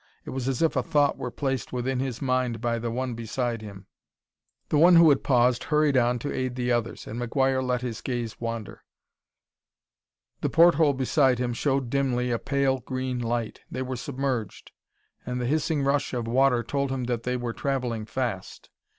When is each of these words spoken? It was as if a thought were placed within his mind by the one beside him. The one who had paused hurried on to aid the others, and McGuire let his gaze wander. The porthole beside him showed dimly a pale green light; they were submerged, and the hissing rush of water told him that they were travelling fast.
It 0.25 0.31
was 0.31 0.47
as 0.47 0.63
if 0.63 0.75
a 0.75 0.81
thought 0.81 1.15
were 1.15 1.29
placed 1.29 1.71
within 1.71 1.99
his 1.99 2.23
mind 2.23 2.59
by 2.59 2.79
the 2.79 2.89
one 2.89 3.13
beside 3.13 3.61
him. 3.61 3.85
The 4.69 4.79
one 4.79 4.95
who 4.95 5.09
had 5.09 5.23
paused 5.23 5.65
hurried 5.65 5.95
on 5.95 6.17
to 6.25 6.33
aid 6.33 6.55
the 6.55 6.71
others, 6.71 7.05
and 7.05 7.21
McGuire 7.21 7.63
let 7.63 7.83
his 7.83 8.01
gaze 8.01 8.41
wander. 8.41 8.83
The 10.41 10.49
porthole 10.49 10.93
beside 10.93 11.37
him 11.37 11.53
showed 11.53 11.91
dimly 11.91 12.31
a 12.31 12.39
pale 12.39 12.79
green 12.79 13.19
light; 13.19 13.61
they 13.69 13.83
were 13.83 13.95
submerged, 13.95 14.71
and 15.23 15.39
the 15.39 15.45
hissing 15.45 15.83
rush 15.83 16.15
of 16.15 16.27
water 16.27 16.63
told 16.63 16.89
him 16.89 17.03
that 17.03 17.21
they 17.21 17.37
were 17.37 17.53
travelling 17.53 18.07
fast. 18.07 18.71